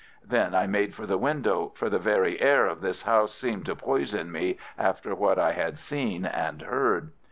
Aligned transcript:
Then 0.25 0.55
I 0.55 0.65
made 0.65 0.95
for 0.95 1.05
the 1.05 1.19
window, 1.19 1.73
for 1.75 1.87
the 1.87 1.99
very 1.99 2.41
air 2.41 2.65
of 2.65 2.81
this 2.81 3.03
house 3.03 3.35
seemed 3.35 3.67
to 3.67 3.75
poison 3.75 4.31
me 4.31 4.57
after 4.75 5.13
what 5.13 5.37
I 5.37 5.51
had 5.51 5.77
seen 5.77 6.25
and 6.25 6.63
heard. 6.63 7.11